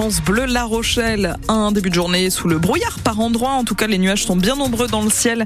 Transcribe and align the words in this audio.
France 0.00 0.22
Bleu 0.22 0.46
La 0.46 0.64
Rochelle. 0.64 1.36
Un 1.48 1.72
début 1.72 1.90
de 1.90 1.94
journée 1.94 2.30
sous 2.30 2.48
le 2.48 2.58
brouillard 2.58 3.00
par 3.00 3.20
endroits. 3.20 3.50
En 3.50 3.64
tout 3.64 3.74
cas, 3.74 3.86
les 3.86 3.98
nuages 3.98 4.24
sont 4.24 4.34
bien 4.34 4.56
nombreux 4.56 4.86
dans 4.86 5.02
le 5.02 5.10
ciel 5.10 5.44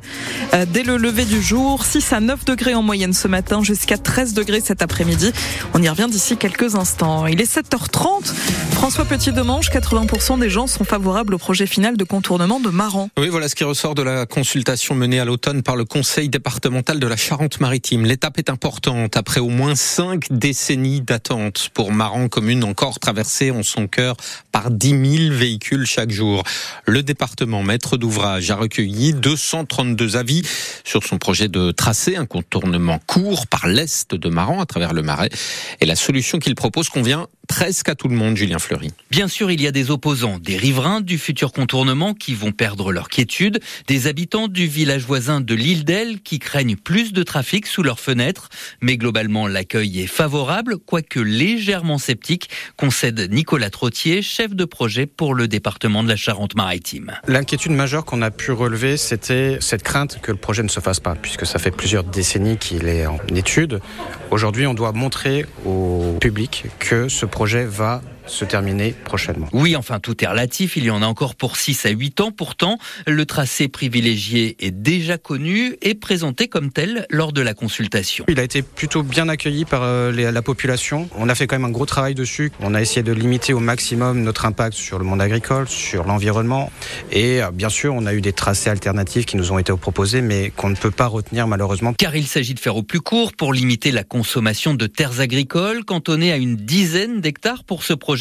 euh, 0.52 0.64
dès 0.64 0.84
le 0.84 0.96
lever 0.96 1.24
du 1.24 1.42
jour. 1.42 1.84
6 1.84 2.12
à 2.12 2.20
9 2.20 2.44
degrés 2.44 2.72
en 2.76 2.82
moyenne 2.82 3.14
ce 3.14 3.26
matin, 3.26 3.64
jusqu'à 3.64 3.98
13 3.98 4.32
degrés 4.32 4.60
cet 4.60 4.80
après-midi. 4.80 5.32
On 5.74 5.82
y 5.82 5.88
revient 5.88 6.06
d'ici 6.08 6.36
quelques 6.36 6.76
instants. 6.76 7.26
Il 7.26 7.40
est 7.40 7.52
7h30. 7.52 8.32
François 8.70 9.04
Petit-Demange, 9.06 9.70
80% 9.70 10.38
des 10.38 10.50
gens 10.50 10.68
sont 10.68 10.84
favorables 10.84 11.34
au 11.34 11.38
projet 11.38 11.66
final 11.66 11.96
de 11.96 12.04
contournement 12.04 12.60
de 12.60 12.68
Maran. 12.68 13.08
Oui, 13.18 13.30
voilà 13.30 13.48
ce 13.48 13.56
qui 13.56 13.64
ressort 13.64 13.96
de 13.96 14.02
la 14.02 14.24
consultation 14.24 14.94
menée 14.94 15.18
à 15.18 15.24
l'automne 15.24 15.64
par 15.64 15.74
le 15.74 15.84
Conseil 15.84 16.28
départemental 16.28 17.00
de 17.00 17.06
la 17.08 17.16
Charente-Maritime. 17.16 18.04
L'étape 18.04 18.38
est 18.38 18.50
importante 18.50 19.16
après 19.16 19.40
au 19.40 19.48
moins 19.48 19.74
cinq 19.74 20.26
décennies 20.30 21.00
d'attente 21.00 21.70
pour 21.74 21.90
Maran, 21.90 22.28
commune 22.28 22.62
encore 22.62 23.00
traversée 23.00 23.50
en 23.50 23.64
son 23.64 23.88
cœur 23.88 24.16
par 24.52 24.70
10 24.70 24.88
000 25.28 25.34
véhicules 25.34 25.86
chaque 25.86 26.10
jour. 26.10 26.42
Le 26.86 27.02
département 27.02 27.62
maître 27.62 27.96
d'ouvrage 27.96 28.50
a 28.50 28.56
recueilli 28.56 29.12
232 29.12 30.16
avis 30.16 30.42
sur 30.84 31.04
son 31.04 31.18
projet 31.18 31.48
de 31.48 31.70
tracé, 31.70 32.16
un 32.16 32.26
contournement 32.26 33.00
court 33.06 33.46
par 33.46 33.66
l'est 33.66 34.14
de 34.14 34.28
Maran 34.28 34.60
à 34.60 34.66
travers 34.66 34.92
le 34.92 35.02
Marais. 35.02 35.30
Et 35.80 35.86
la 35.86 35.96
solution 35.96 36.38
qu'il 36.38 36.54
propose 36.54 36.88
convient 36.88 37.26
presque 37.46 37.88
à 37.88 37.94
tout 37.94 38.08
le 38.08 38.16
monde, 38.16 38.36
Julien 38.36 38.58
Fleury. 38.58 38.90
Bien 39.10 39.28
sûr, 39.28 39.50
il 39.50 39.60
y 39.60 39.66
a 39.66 39.70
des 39.70 39.90
opposants, 39.90 40.38
des 40.38 40.56
riverains 40.56 41.00
du 41.00 41.18
futur 41.18 41.52
contournement 41.52 42.14
qui 42.14 42.34
vont 42.34 42.52
perdre 42.52 42.92
leur 42.92 43.08
quiétude, 43.08 43.60
des 43.86 44.06
habitants 44.06 44.48
du 44.48 44.66
village 44.66 45.04
voisin 45.04 45.40
de 45.40 45.54
l'île 45.54 45.84
d'Elle 45.84 46.20
qui 46.20 46.38
craignent 46.38 46.76
plus 46.76 47.12
de 47.12 47.22
trafic 47.22 47.66
sous 47.66 47.82
leurs 47.82 48.00
fenêtres. 48.00 48.48
Mais 48.80 48.96
globalement, 48.96 49.46
l'accueil 49.46 50.00
est 50.00 50.06
favorable, 50.06 50.78
quoique 50.78 51.20
légèrement 51.20 51.98
sceptique, 51.98 52.48
concède 52.76 53.28
Nicolas 53.30 53.70
Trottier, 53.70 54.22
chef 54.22 54.54
de 54.54 54.64
projet 54.64 55.06
pour 55.06 55.34
le 55.34 55.48
département 55.48 56.02
de 56.02 56.08
la 56.08 56.16
Charente-Maritime. 56.16 57.12
L'inquiétude 57.26 57.72
majeure 57.72 58.04
qu'on 58.04 58.22
a 58.22 58.30
pu 58.30 58.52
relever, 58.52 58.96
c'était 58.96 59.58
cette 59.60 59.82
crainte 59.82 60.20
que 60.20 60.32
le 60.32 60.38
projet 60.38 60.62
ne 60.62 60.68
se 60.68 60.80
fasse 60.80 61.00
pas, 61.00 61.14
puisque 61.14 61.46
ça 61.46 61.58
fait 61.58 61.70
plusieurs 61.70 62.04
décennies 62.04 62.56
qu'il 62.56 62.88
est 62.88 63.06
en 63.06 63.18
étude. 63.34 63.80
Aujourd'hui, 64.30 64.66
on 64.66 64.74
doit 64.74 64.92
montrer 64.92 65.46
au 65.64 66.16
public 66.20 66.64
que 66.78 67.08
ce 67.08 67.26
projet 67.34 67.64
va 67.64 68.00
se 68.26 68.44
terminer 68.44 68.94
prochainement. 69.04 69.48
Oui, 69.52 69.76
enfin, 69.76 70.00
tout 70.00 70.22
est 70.24 70.26
relatif. 70.26 70.76
Il 70.76 70.84
y 70.84 70.90
en 70.90 71.02
a 71.02 71.06
encore 71.06 71.34
pour 71.34 71.56
6 71.56 71.86
à 71.86 71.90
8 71.90 72.20
ans. 72.20 72.30
Pourtant, 72.30 72.78
le 73.06 73.26
tracé 73.26 73.68
privilégié 73.68 74.56
est 74.64 74.70
déjà 74.70 75.18
connu 75.18 75.76
et 75.82 75.94
présenté 75.94 76.48
comme 76.48 76.72
tel 76.72 77.06
lors 77.10 77.32
de 77.32 77.42
la 77.42 77.54
consultation. 77.54 78.24
Il 78.28 78.40
a 78.40 78.42
été 78.42 78.62
plutôt 78.62 79.02
bien 79.02 79.28
accueilli 79.28 79.64
par 79.64 79.82
euh, 79.82 80.10
la 80.12 80.42
population. 80.42 81.08
On 81.16 81.28
a 81.28 81.34
fait 81.34 81.46
quand 81.46 81.56
même 81.56 81.66
un 81.66 81.72
gros 81.72 81.86
travail 81.86 82.14
dessus. 82.14 82.50
On 82.60 82.74
a 82.74 82.80
essayé 82.80 83.02
de 83.02 83.12
limiter 83.12 83.52
au 83.52 83.60
maximum 83.60 84.22
notre 84.22 84.46
impact 84.46 84.76
sur 84.76 84.98
le 84.98 85.04
monde 85.04 85.20
agricole, 85.20 85.68
sur 85.68 86.04
l'environnement. 86.04 86.70
Et 87.12 87.42
euh, 87.42 87.50
bien 87.50 87.68
sûr, 87.68 87.94
on 87.94 88.06
a 88.06 88.14
eu 88.14 88.20
des 88.20 88.32
tracés 88.32 88.70
alternatifs 88.70 89.26
qui 89.26 89.36
nous 89.36 89.52
ont 89.52 89.58
été 89.58 89.72
proposés, 89.76 90.22
mais 90.22 90.50
qu'on 90.50 90.70
ne 90.70 90.76
peut 90.76 90.90
pas 90.90 91.06
retenir 91.06 91.46
malheureusement. 91.46 91.92
Car 91.94 92.16
il 92.16 92.26
s'agit 92.26 92.54
de 92.54 92.60
faire 92.60 92.76
au 92.76 92.82
plus 92.82 93.00
court 93.00 93.32
pour 93.32 93.52
limiter 93.52 93.90
la 93.90 94.04
consommation 94.04 94.74
de 94.74 94.86
terres 94.86 95.20
agricoles, 95.20 95.84
cantonnées 95.84 96.32
à 96.32 96.36
une 96.36 96.56
dizaine 96.56 97.20
d'hectares 97.20 97.64
pour 97.64 97.82
ce 97.82 97.92
projet 97.92 98.13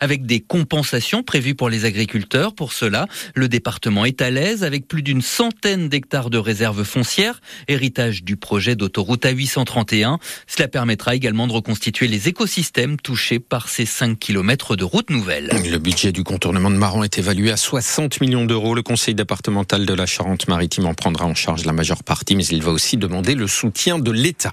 avec 0.00 0.26
des 0.26 0.40
compensations 0.40 1.22
prévues 1.22 1.54
pour 1.54 1.68
les 1.70 1.84
agriculteurs. 1.84 2.54
Pour 2.54 2.72
cela, 2.72 3.06
le 3.34 3.48
département 3.48 4.04
est 4.04 4.22
à 4.22 4.30
l'aise 4.30 4.64
avec 4.64 4.86
plus 4.86 5.02
d'une 5.02 5.22
centaine 5.22 5.88
d'hectares 5.88 6.30
de 6.30 6.38
réserves 6.38 6.84
foncières, 6.84 7.40
héritage 7.68 8.22
du 8.22 8.36
projet 8.36 8.76
d'autoroute 8.76 9.24
A831. 9.24 10.18
Cela 10.46 10.68
permettra 10.68 11.14
également 11.14 11.46
de 11.46 11.52
reconstituer 11.52 12.08
les 12.08 12.28
écosystèmes 12.28 12.96
touchés 12.96 13.38
par 13.38 13.68
ces 13.68 13.86
5 13.86 14.18
km 14.18 14.76
de 14.76 14.84
route 14.84 15.10
nouvelle. 15.10 15.50
Le 15.70 15.78
budget 15.78 16.12
du 16.12 16.24
contournement 16.24 16.70
de 16.70 16.76
Maran 16.76 17.02
est 17.04 17.18
évalué 17.18 17.50
à 17.50 17.56
60 17.56 18.20
millions 18.20 18.44
d'euros. 18.44 18.74
Le 18.74 18.82
conseil 18.82 19.14
départemental 19.14 19.86
de 19.86 19.94
la 19.94 20.06
Charente-Maritime 20.06 20.86
en 20.86 20.94
prendra 20.94 21.26
en 21.26 21.34
charge 21.34 21.64
la 21.64 21.72
majeure 21.72 22.02
partie, 22.02 22.36
mais 22.36 22.46
il 22.46 22.62
va 22.62 22.70
aussi 22.70 22.96
demander 22.96 23.34
le 23.34 23.46
soutien 23.46 23.98
de 23.98 24.10
l'État. 24.10 24.52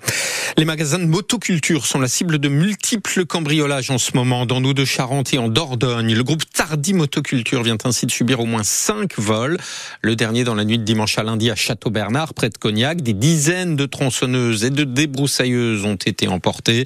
Les 0.58 0.66
magasins 0.66 1.00
de 1.00 1.06
motoculture 1.06 1.86
sont 1.86 2.00
la 2.00 2.08
cible 2.08 2.40
de 2.40 2.50
multiples 2.50 3.26
cambriolages 3.26 3.92
en 3.92 3.98
ce 3.98 4.12
moment 4.16 4.46
dans 4.46 4.62
nos 4.62 4.74
deux 4.74 4.86
Charente 4.88 5.34
et 5.34 5.38
en 5.38 5.50
Dordogne. 5.50 6.16
Le 6.16 6.24
groupe 6.24 6.42
Tardy 6.52 6.94
Motoculture 6.94 7.62
vient 7.62 7.78
ainsi 7.84 8.06
de 8.08 8.12
subir 8.12 8.40
au 8.40 8.46
moins 8.46 8.64
cinq 8.64 9.20
vols. 9.20 9.58
Le 10.02 10.16
dernier 10.16 10.44
dans 10.44 10.56
la 10.56 10.64
nuit 10.64 10.80
de 10.80 10.84
dimanche 10.84 11.20
à 11.20 11.24
lundi 11.24 11.52
à 11.52 11.56
Château-Bernard, 11.56 12.34
près 12.34 12.50
de 12.50 12.58
Cognac. 12.58 13.02
Des 13.02 13.14
dizaines 13.14 13.76
de 13.76 13.86
tronçonneuses 13.86 14.64
et 14.64 14.70
de 14.70 14.86
débroussailleuses 14.86 15.86
ont 15.86 15.96
été 15.96 16.28
emportées. 16.28 16.86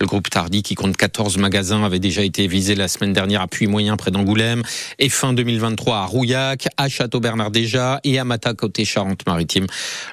Le 0.00 0.06
groupe 0.06 0.28
Tardy, 0.28 0.62
qui 0.62 0.74
compte 0.74 0.96
14 0.96 1.38
magasins, 1.38 1.84
avait 1.84 2.00
déjà 2.00 2.22
été 2.22 2.48
visé 2.48 2.74
la 2.74 2.88
semaine 2.88 3.12
dernière 3.12 3.40
à 3.40 3.46
Puy-Moyen, 3.46 3.96
près 3.96 4.10
d'Angoulême, 4.10 4.62
et 4.98 5.08
fin 5.08 5.32
2023 5.32 5.98
à 5.98 6.04
Rouillac, 6.04 6.66
à 6.76 6.88
Château-Bernard 6.88 7.52
déjà, 7.52 8.00
et 8.02 8.18
à 8.18 8.24
Mata, 8.24 8.54
côté 8.54 8.84
Charente-Maritime. 8.84 9.66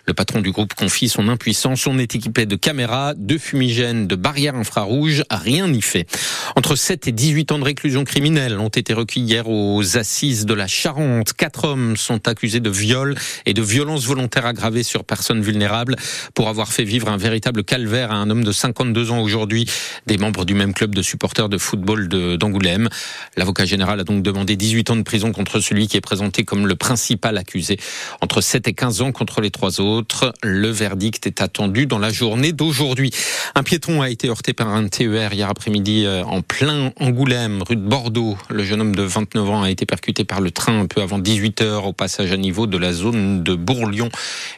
Le 0.05 0.13
patron 0.13 0.39
du 0.41 0.51
groupe 0.51 0.75
confie 0.75 1.09
son 1.09 1.27
impuissance. 1.29 1.87
On 1.87 1.97
est 1.97 2.13
équipé 2.13 2.45
de 2.45 2.55
caméras, 2.55 3.15
de 3.15 3.39
fumigènes, 3.39 4.05
de 4.05 4.15
barrières 4.15 4.55
infrarouges. 4.55 5.23
Rien 5.31 5.67
n'y 5.67 5.81
fait. 5.81 6.05
Entre 6.55 6.75
7 6.75 7.07
et 7.07 7.11
10 7.11 7.22
18 7.23 7.53
ans 7.53 7.59
de 7.59 7.63
réclusion 7.63 8.03
criminelle 8.03 8.59
ont 8.59 8.67
été 8.67 8.93
requis 8.93 9.21
hier 9.21 9.47
aux 9.47 9.95
assises 9.97 10.45
de 10.45 10.53
la 10.53 10.67
Charente. 10.67 11.31
Quatre 11.31 11.63
hommes 11.63 11.95
sont 11.95 12.27
accusés 12.27 12.59
de 12.59 12.69
viol 12.69 13.15
et 13.45 13.53
de 13.53 13.61
violence 13.61 14.03
volontaire 14.03 14.45
aggravée 14.45 14.83
sur 14.83 15.05
personnes 15.05 15.41
vulnérables 15.41 15.95
pour 16.33 16.49
avoir 16.49 16.73
fait 16.73 16.83
vivre 16.83 17.07
un 17.07 17.15
véritable 17.15 17.63
calvaire 17.63 18.11
à 18.11 18.15
un 18.15 18.29
homme 18.29 18.43
de 18.43 18.51
52 18.51 19.11
ans 19.11 19.21
aujourd'hui, 19.21 19.69
des 20.05 20.17
membres 20.17 20.43
du 20.43 20.53
même 20.53 20.73
club 20.73 20.93
de 20.93 21.01
supporters 21.01 21.47
de 21.47 21.57
football 21.57 22.09
d'Angoulême. 22.09 22.89
L'avocat 23.37 23.63
général 23.63 24.01
a 24.01 24.03
donc 24.03 24.21
demandé 24.21 24.57
18 24.57 24.89
ans 24.89 24.97
de 24.97 25.03
prison 25.03 25.31
contre 25.31 25.61
celui 25.61 25.87
qui 25.87 25.95
est 25.95 26.01
présenté 26.01 26.43
comme 26.43 26.67
le 26.67 26.75
principal 26.75 27.37
accusé, 27.37 27.79
entre 28.19 28.41
7 28.41 28.67
et 28.67 28.73
15 28.73 29.01
ans 29.01 29.13
contre 29.13 29.39
les 29.39 29.49
trois 29.49 29.79
autres. 29.79 30.33
Le 30.43 30.67
verdict 30.67 31.25
est 31.25 31.39
attendu 31.39 31.85
dans 31.85 31.99
la 31.99 32.09
journée 32.09 32.51
d'aujourd'hui. 32.51 33.11
Un 33.55 33.63
piéton 33.63 34.01
a 34.01 34.09
été 34.09 34.27
heurté 34.27 34.51
par 34.51 34.67
un 34.67 34.89
TER 34.89 35.31
hier 35.31 35.49
après-midi 35.49 36.03
euh, 36.05 36.25
en 36.25 36.41
plein 36.41 36.91
Angoulême, 36.99 37.12
rue 37.15 37.75
de 37.75 37.81
Bordeaux. 37.81 38.37
Le 38.49 38.63
jeune 38.63 38.81
homme 38.81 38.95
de 38.95 39.03
29 39.03 39.49
ans 39.49 39.63
a 39.63 39.69
été 39.69 39.85
percuté 39.85 40.23
par 40.23 40.41
le 40.41 40.51
train 40.51 40.81
un 40.81 40.85
peu 40.85 41.01
avant 41.01 41.19
18 41.19 41.61
heures 41.61 41.85
au 41.85 41.93
passage 41.93 42.31
à 42.31 42.37
niveau 42.37 42.67
de 42.67 42.77
la 42.77 42.91
zone 42.91 43.43
de 43.43 43.55
Bourlion. 43.55 44.09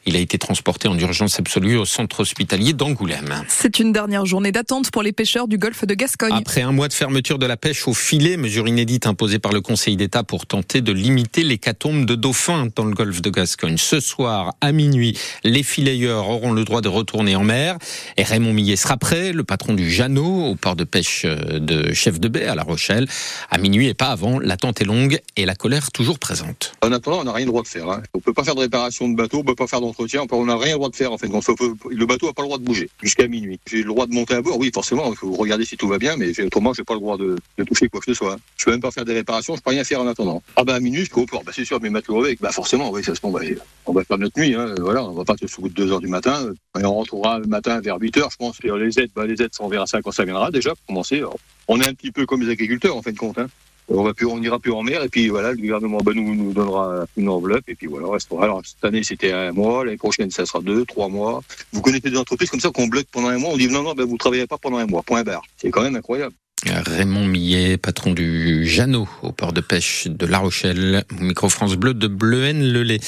Il 0.05 0.16
a 0.16 0.19
été 0.19 0.38
transporté 0.38 0.88
en 0.88 0.97
urgence 0.97 1.39
absolue 1.39 1.77
au 1.77 1.85
centre 1.85 2.21
hospitalier 2.21 2.73
d'Angoulême. 2.73 3.43
C'est 3.47 3.79
une 3.79 3.91
dernière 3.91 4.25
journée 4.25 4.51
d'attente 4.51 4.91
pour 4.91 5.03
les 5.03 5.11
pêcheurs 5.11 5.47
du 5.47 5.57
golfe 5.57 5.85
de 5.85 5.93
Gascogne. 5.93 6.33
Après 6.33 6.61
un 6.61 6.71
mois 6.71 6.88
de 6.88 6.93
fermeture 6.93 7.39
de 7.39 7.45
la 7.45 7.57
pêche 7.57 7.88
au 7.88 7.93
filet, 7.93 8.38
mesure 8.38 8.67
inédite 8.67 9.05
imposée 9.07 9.39
par 9.39 9.51
le 9.51 9.61
Conseil 9.61 9.97
d'État 9.97 10.23
pour 10.23 10.45
tenter 10.45 10.81
de 10.81 10.91
limiter 10.91 11.43
l'hécatombe 11.43 12.05
de 12.05 12.16
dauphins 12.16 12.67
dans 12.75 12.85
le 12.85 12.93
golfe 12.93 13.22
de 13.22 13.29
Gascogne. 13.29 13.77
Ce 13.77 13.99
soir, 13.99 14.53
à 14.61 14.72
minuit, 14.72 15.17
les 15.43 15.63
filayeurs 15.63 16.29
auront 16.29 16.53
le 16.53 16.63
droit 16.63 16.81
de 16.81 16.87
retourner 16.87 17.35
en 17.35 17.43
mer 17.43 17.77
et 18.17 18.23
Raymond 18.23 18.53
Millet 18.53 18.75
sera 18.75 18.97
prêt, 18.97 19.33
le 19.33 19.43
patron 19.43 19.73
du 19.73 19.89
Jeannot, 19.91 20.51
au 20.51 20.55
port 20.55 20.75
de 20.75 20.83
pêche 20.83 21.25
de 21.25 21.93
Chef 21.93 22.19
de 22.19 22.27
Baie 22.27 22.44
à 22.47 22.56
La 22.56 22.63
Rochelle. 22.63 23.07
À 23.50 23.57
minuit 23.57 23.88
et 23.88 23.94
pas 23.94 24.07
avant, 24.07 24.39
l'attente 24.39 24.81
est 24.81 24.85
longue 24.85 25.19
et 25.35 25.45
la 25.45 25.56
colère 25.56 25.91
toujours 25.91 26.19
présente. 26.19 26.73
En 26.81 26.91
attendant, 26.91 27.22
on 27.22 27.23
n'a 27.23 27.33
rien 27.33 27.45
droit 27.45 27.63
de 27.63 27.67
faire. 27.67 27.89
Hein. 27.89 28.01
On 28.13 28.19
ne 28.19 28.22
peut 28.23 28.33
pas 28.33 28.44
faire 28.44 28.56
de 28.56 28.61
réparation 28.61 29.09
de 29.09 29.16
bateau, 29.16 29.38
on 29.38 29.41
ne 29.41 29.47
peut 29.47 29.56
pas 29.56 29.67
faire 29.67 29.81
d'entretien, 29.81 30.23
on 30.31 30.45
n'a 30.45 30.57
rien 30.57 30.75
droit 30.75 30.89
de 30.89 30.95
faire 30.95 31.11
en 31.11 31.17
fait. 31.17 31.28
Le 31.28 32.05
bateau 32.05 32.28
n'a 32.28 32.34
pas 32.34 32.41
le 32.41 32.47
droit 32.47 32.57
de 32.57 32.63
bouger 32.63 32.89
jusqu'à 33.01 33.28
minuit. 33.28 33.59
J'ai 33.66 33.78
le 33.78 33.89
droit 33.89 34.07
de 34.07 34.13
monter 34.13 34.35
à 34.35 34.41
bord, 34.41 34.57
oui 34.57 34.72
forcément, 34.73 35.11
il 35.11 35.16
faut 35.16 35.31
regarder 35.34 35.66
si 35.66 35.78
tout 35.78 35.88
va 35.88 35.97
bien, 35.97 36.16
mais 36.17 36.39
autrement 36.41 36.73
je 36.73 36.81
n'ai 36.81 36.85
pas 36.85 36.94
le 36.94 37.00
droit 37.00 37.17
de, 37.17 37.35
toucher 37.66 37.88
quoi 37.89 38.00
que 38.00 38.07
ce 38.07 38.13
soit. 38.13 38.38
Je 38.57 38.63
ne 38.63 38.66
peux 38.66 38.72
même 38.72 38.81
pas 38.81 38.91
faire 38.91 39.05
des 39.05 39.13
réparations, 39.13 39.55
je 39.55 39.59
ne 39.59 39.63
peux 39.63 39.72
rien 39.72 39.84
faire 39.84 40.01
en 40.01 40.07
attendant. 40.07 40.41
Ah 40.55 40.63
bah 40.63 40.75
à 40.75 40.79
minuit, 40.79 41.05
je 41.05 41.11
peux 41.11 41.22
au 41.22 41.25
bah, 41.25 41.51
c'est 41.53 41.66
sûr, 41.66 41.79
mais 41.81 41.89
matelots 41.89 42.23
avec, 42.23 42.41
bah 42.41 42.51
forcément, 42.51 42.91
oui, 42.91 43.03
ça 43.03 43.16
se 43.16 43.22
bah, 43.22 43.39
on 43.85 43.94
va 43.94 44.03
faire 44.03 44.17
notre 44.17 44.39
nuit, 44.39 44.53
hein. 44.53 44.75
voilà, 44.79 45.03
on 45.03 45.13
va 45.13 45.23
pas 45.23 45.35
se 45.38 45.61
de 45.61 45.67
2 45.67 45.91
heures 45.91 46.00
du 46.00 46.07
matin, 46.07 46.51
et 46.79 46.85
on 46.85 46.94
rentrera 46.94 47.39
le 47.39 47.47
matin 47.47 47.79
vers 47.81 47.97
8 48.00 48.17
heures, 48.17 48.29
je 48.31 48.38
pense. 48.38 48.61
les 48.61 49.00
aides, 49.00 49.11
bah, 49.16 49.25
les 49.25 49.41
aides, 49.41 49.51
on 49.59 49.67
verra 49.67 49.88
ça 49.88 50.01
quand 50.01 50.11
ça 50.11 50.25
viendra 50.25 50.51
déjà, 50.51 50.72
pour 50.72 50.85
commencer. 50.88 51.23
On 51.67 51.81
est 51.81 51.87
un 51.87 51.93
petit 51.93 52.11
peu 52.11 52.25
comme 52.25 52.41
les 52.41 52.51
agriculteurs, 52.51 52.95
en 52.95 53.01
fin 53.01 53.11
de 53.11 53.17
compte. 53.17 53.37
Hein. 53.37 53.47
On 53.87 54.03
va 54.03 54.13
plus, 54.13 54.25
on 54.25 54.41
ira 54.41 54.57
plus 54.57 54.71
en 54.71 54.81
mer 54.81 55.03
et 55.03 55.09
puis 55.09 55.29
voilà, 55.29 55.51
le 55.51 55.57
gouvernement 55.57 55.99
ben, 55.99 56.13
nous, 56.16 56.34
nous 56.34 56.53
donnera 56.53 57.05
une 57.17 57.29
enveloppe 57.29 57.69
et 57.69 57.75
puis 57.75 57.85
voilà, 57.85 58.07
on 58.07 58.11
restera. 58.11 58.43
Alors 58.43 58.61
cette 58.66 58.84
année 58.84 59.03
c'était 59.03 59.31
un 59.31 59.51
mois, 59.51 59.85
l'année 59.85 59.97
prochaine 59.97 60.31
ça 60.31 60.45
sera 60.45 60.59
deux, 60.59 60.85
trois 60.85 61.07
mois. 61.07 61.43
Vous 61.72 61.81
connaissez 61.81 62.09
des 62.09 62.17
entreprises 62.17 62.49
comme 62.49 62.59
ça 62.59 62.72
qu'on 62.72 62.87
bloque 62.87 63.05
pendant 63.11 63.28
un 63.28 63.37
mois, 63.37 63.51
on 63.51 63.57
dit 63.57 63.67
non 63.67 63.84
non, 63.84 63.93
ben 63.93 64.05
vous 64.05 64.17
travaillez 64.17 64.47
pas 64.47 64.57
pendant 64.57 64.78
un 64.78 64.87
mois, 64.87 65.03
point 65.03 65.23
barre. 65.23 65.43
C'est 65.57 65.69
quand 65.69 65.84
même 65.84 65.95
incroyable. 65.95 66.34
Raymond 66.67 67.26
Millet, 67.26 67.78
patron 67.78 68.12
du 68.12 68.66
Jeannot 68.67 69.08
au 69.22 69.32
port 69.32 69.53
de 69.53 69.62
pêche 69.62 70.08
de 70.08 70.26
La 70.26 70.40
Rochelle, 70.40 71.03
micro 71.20 71.47
France 71.50 71.76
Bleu 71.76 71.94
de 71.94 72.08
Bleuhen-le-Lay. 72.08 73.00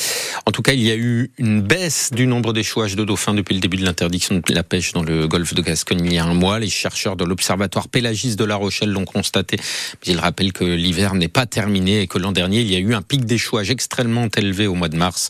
En 0.45 0.51
tout 0.51 0.61
cas, 0.61 0.73
il 0.73 0.81
y 0.81 0.91
a 0.91 0.95
eu 0.95 1.31
une 1.37 1.61
baisse 1.61 2.11
du 2.13 2.27
nombre 2.27 2.53
d'échouages 2.53 2.95
de 2.95 3.03
dauphins 3.03 3.33
depuis 3.33 3.55
le 3.55 3.59
début 3.59 3.77
de 3.77 3.85
l'interdiction 3.85 4.35
de 4.35 4.53
la 4.53 4.63
pêche 4.63 4.93
dans 4.93 5.03
le 5.03 5.27
golfe 5.27 5.53
de 5.53 5.61
Gascogne 5.61 6.01
il 6.05 6.13
y 6.13 6.17
a 6.17 6.25
un 6.25 6.33
mois. 6.33 6.59
Les 6.59 6.69
chercheurs 6.69 7.15
de 7.15 7.25
l'Observatoire 7.25 7.87
pélagiste 7.87 8.37
de 8.37 8.45
La 8.45 8.55
Rochelle 8.55 8.91
l'ont 8.91 9.05
constaté. 9.05 9.57
Ils 10.05 10.19
rappellent 10.19 10.53
que 10.53 10.63
l'hiver 10.63 11.15
n'est 11.15 11.27
pas 11.27 11.45
terminé 11.45 12.01
et 12.01 12.07
que 12.07 12.19
l'an 12.19 12.31
dernier, 12.31 12.61
il 12.61 12.71
y 12.71 12.75
a 12.75 12.79
eu 12.79 12.93
un 12.93 13.01
pic 13.01 13.25
d'échouage 13.25 13.71
extrêmement 13.71 14.27
élevé 14.37 14.67
au 14.67 14.75
mois 14.75 14.89
de 14.89 14.97
mars. 14.97 15.29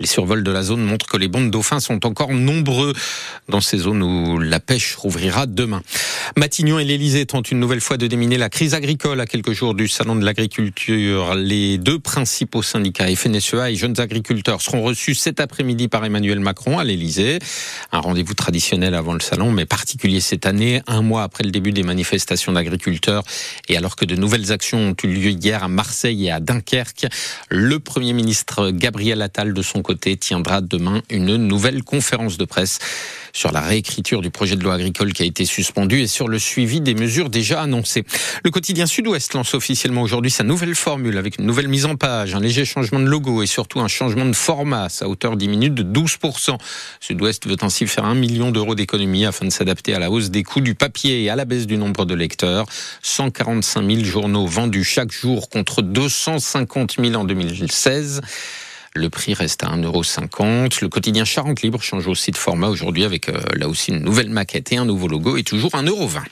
Les 0.00 0.06
survols 0.06 0.44
de 0.44 0.50
la 0.50 0.62
zone 0.62 0.84
montrent 0.84 1.06
que 1.06 1.16
les 1.16 1.28
bancs 1.28 1.44
de 1.44 1.50
dauphins 1.50 1.80
sont 1.80 2.06
encore 2.06 2.32
nombreux 2.32 2.94
dans 3.48 3.60
ces 3.60 3.78
zones 3.78 4.02
où 4.02 4.38
la 4.38 4.60
pêche 4.60 4.94
rouvrira 4.96 5.46
demain. 5.46 5.82
Matignon 6.36 6.78
et 6.78 6.84
l'Elysée 6.84 7.26
tentent 7.26 7.50
une 7.50 7.65
nouvelle 7.66 7.80
fois 7.80 7.96
de 7.96 8.06
déminer 8.06 8.38
la 8.38 8.48
crise 8.48 8.74
agricole 8.74 9.20
à 9.20 9.26
quelques 9.26 9.50
jours 9.50 9.74
du 9.74 9.88
salon 9.88 10.14
de 10.14 10.24
l'agriculture. 10.24 11.34
Les 11.34 11.78
deux 11.78 11.98
principaux 11.98 12.62
syndicats, 12.62 13.08
FNSEA 13.12 13.72
et 13.72 13.74
Jeunes 13.74 13.98
Agriculteurs, 13.98 14.62
seront 14.62 14.84
reçus 14.84 15.16
cet 15.16 15.40
après-midi 15.40 15.88
par 15.88 16.04
Emmanuel 16.04 16.38
Macron 16.38 16.78
à 16.78 16.84
l'Elysée. 16.84 17.40
Un 17.90 17.98
rendez-vous 17.98 18.34
traditionnel 18.34 18.94
avant 18.94 19.14
le 19.14 19.20
salon, 19.20 19.50
mais 19.50 19.66
particulier 19.66 20.20
cette 20.20 20.46
année, 20.46 20.80
un 20.86 21.02
mois 21.02 21.24
après 21.24 21.42
le 21.42 21.50
début 21.50 21.72
des 21.72 21.82
manifestations 21.82 22.52
d'agriculteurs 22.52 23.24
et 23.68 23.76
alors 23.76 23.96
que 23.96 24.04
de 24.04 24.14
nouvelles 24.14 24.52
actions 24.52 24.78
ont 24.78 24.96
eu 25.02 25.08
lieu 25.08 25.30
hier 25.30 25.64
à 25.64 25.68
Marseille 25.68 26.26
et 26.26 26.30
à 26.30 26.38
Dunkerque. 26.38 27.08
Le 27.48 27.80
Premier 27.80 28.12
ministre 28.12 28.70
Gabriel 28.70 29.22
Attal, 29.22 29.52
de 29.52 29.62
son 29.62 29.82
côté, 29.82 30.16
tiendra 30.16 30.60
demain 30.60 31.02
une 31.10 31.34
nouvelle 31.34 31.82
conférence 31.82 32.38
de 32.38 32.44
presse 32.44 32.78
sur 33.36 33.52
la 33.52 33.60
réécriture 33.60 34.22
du 34.22 34.30
projet 34.30 34.56
de 34.56 34.64
loi 34.64 34.74
agricole 34.74 35.12
qui 35.12 35.22
a 35.22 35.26
été 35.26 35.44
suspendu 35.44 36.00
et 36.00 36.06
sur 36.06 36.26
le 36.26 36.38
suivi 36.38 36.80
des 36.80 36.94
mesures 36.94 37.28
déjà 37.28 37.60
annoncées. 37.60 38.04
Le 38.42 38.50
quotidien 38.50 38.86
Sud-Ouest 38.86 39.34
lance 39.34 39.52
officiellement 39.52 40.00
aujourd'hui 40.00 40.30
sa 40.30 40.42
nouvelle 40.42 40.74
formule 40.74 41.18
avec 41.18 41.38
une 41.38 41.44
nouvelle 41.44 41.68
mise 41.68 41.84
en 41.84 41.96
page, 41.96 42.34
un 42.34 42.40
léger 42.40 42.64
changement 42.64 42.98
de 42.98 43.04
logo 43.04 43.42
et 43.42 43.46
surtout 43.46 43.80
un 43.80 43.88
changement 43.88 44.24
de 44.24 44.32
format. 44.32 44.88
Sa 44.88 45.06
hauteur 45.06 45.36
diminue 45.36 45.68
de 45.68 45.82
12%. 45.82 46.56
Sud-Ouest 47.00 47.46
veut 47.46 47.58
ainsi 47.60 47.86
faire 47.86 48.06
un 48.06 48.14
million 48.14 48.50
d'euros 48.50 48.74
d'économie 48.74 49.26
afin 49.26 49.44
de 49.44 49.50
s'adapter 49.50 49.92
à 49.92 49.98
la 49.98 50.10
hausse 50.10 50.30
des 50.30 50.42
coûts 50.42 50.62
du 50.62 50.74
papier 50.74 51.24
et 51.24 51.28
à 51.28 51.36
la 51.36 51.44
baisse 51.44 51.66
du 51.66 51.76
nombre 51.76 52.06
de 52.06 52.14
lecteurs. 52.14 52.64
145 53.02 53.86
000 53.86 54.04
journaux 54.04 54.46
vendus 54.46 54.84
chaque 54.84 55.12
jour 55.12 55.50
contre 55.50 55.82
250 55.82 56.96
000 57.02 57.14
en 57.14 57.24
2016. 57.24 58.22
Le 58.96 59.10
prix 59.10 59.34
reste 59.34 59.62
à 59.62 59.66
1,50€. 59.66 60.80
Le 60.80 60.88
quotidien 60.88 61.26
Charente 61.26 61.60
Libre 61.60 61.82
change 61.82 62.06
aussi 62.06 62.30
de 62.30 62.38
format 62.38 62.68
aujourd'hui 62.68 63.04
avec 63.04 63.28
euh, 63.28 63.40
là 63.54 63.68
aussi 63.68 63.90
une 63.90 64.02
nouvelle 64.02 64.30
maquette 64.30 64.72
et 64.72 64.78
un 64.78 64.86
nouveau 64.86 65.06
logo 65.06 65.36
et 65.36 65.42
toujours 65.42 65.72
1,20€. 65.72 66.22